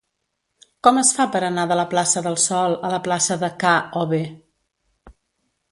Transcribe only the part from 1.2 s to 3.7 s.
per anar de la plaça del Sol a la plaça de